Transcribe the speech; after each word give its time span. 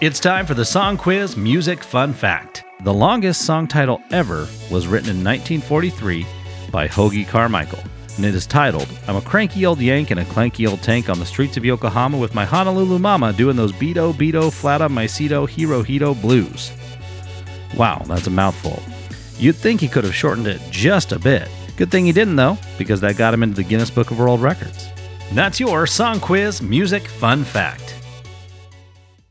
It's 0.00 0.18
time 0.18 0.46
for 0.46 0.54
the 0.54 0.64
Song 0.64 0.96
Quiz 0.96 1.36
Music 1.36 1.84
Fun 1.84 2.14
Fact. 2.14 2.64
The 2.84 2.94
longest 2.94 3.42
song 3.42 3.68
title 3.68 4.00
ever 4.10 4.48
was 4.70 4.88
written 4.88 5.10
in 5.10 5.22
1943 5.22 6.26
by 6.70 6.88
Hoagy 6.88 7.28
Carmichael, 7.28 7.84
and 8.16 8.24
it 8.24 8.34
is 8.34 8.46
titled 8.46 8.88
I'm 9.06 9.16
a 9.16 9.20
cranky 9.20 9.66
old 9.66 9.78
yank 9.78 10.10
in 10.10 10.16
a 10.16 10.24
clanky 10.24 10.66
old 10.66 10.80
tank 10.80 11.10
on 11.10 11.18
the 11.18 11.26
streets 11.26 11.58
of 11.58 11.66
Yokohama 11.66 12.16
with 12.16 12.34
my 12.34 12.46
Honolulu 12.46 12.98
mama 12.98 13.34
doing 13.34 13.56
those 13.56 13.74
Beto, 13.74 14.14
Beto, 14.14 14.50
Flata, 14.50 14.88
Myceto, 14.88 15.46
Hiro, 15.46 15.82
Hito 15.82 16.14
blues. 16.14 16.72
Wow, 17.76 18.02
that's 18.06 18.26
a 18.26 18.30
mouthful. 18.30 18.82
You'd 19.36 19.56
think 19.56 19.82
he 19.82 19.88
could 19.88 20.04
have 20.04 20.14
shortened 20.14 20.46
it 20.46 20.62
just 20.70 21.12
a 21.12 21.18
bit. 21.18 21.46
Good 21.76 21.90
thing 21.90 22.06
he 22.06 22.12
didn't, 22.12 22.36
though, 22.36 22.56
because 22.78 23.02
that 23.02 23.18
got 23.18 23.34
him 23.34 23.42
into 23.42 23.56
the 23.56 23.64
Guinness 23.64 23.90
Book 23.90 24.10
of 24.10 24.18
World 24.18 24.40
Records. 24.40 24.88
That's 25.34 25.60
your 25.60 25.86
Song 25.86 26.20
Quiz 26.20 26.62
Music 26.62 27.06
Fun 27.06 27.44
Fact. 27.44 27.99